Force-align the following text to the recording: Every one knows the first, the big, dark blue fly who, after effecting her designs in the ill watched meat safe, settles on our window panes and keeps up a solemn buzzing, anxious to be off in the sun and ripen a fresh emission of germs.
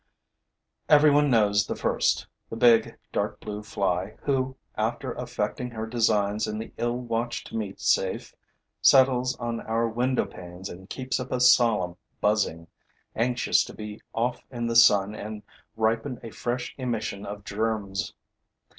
Every 0.89 1.11
one 1.11 1.29
knows 1.29 1.67
the 1.67 1.75
first, 1.75 2.25
the 2.49 2.55
big, 2.55 2.97
dark 3.11 3.39
blue 3.39 3.61
fly 3.61 4.15
who, 4.23 4.57
after 4.75 5.13
effecting 5.13 5.69
her 5.69 5.85
designs 5.85 6.47
in 6.47 6.57
the 6.57 6.73
ill 6.77 6.97
watched 6.97 7.53
meat 7.53 7.79
safe, 7.79 8.33
settles 8.81 9.35
on 9.35 9.59
our 9.59 9.87
window 9.87 10.25
panes 10.25 10.69
and 10.69 10.89
keeps 10.89 11.19
up 11.19 11.31
a 11.31 11.39
solemn 11.39 11.97
buzzing, 12.19 12.65
anxious 13.15 13.63
to 13.65 13.75
be 13.75 14.01
off 14.11 14.41
in 14.49 14.65
the 14.65 14.75
sun 14.75 15.13
and 15.13 15.43
ripen 15.75 16.19
a 16.23 16.31
fresh 16.31 16.73
emission 16.79 17.23
of 17.23 17.43
germs. 17.43 18.15